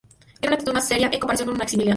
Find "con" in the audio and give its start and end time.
1.49-1.57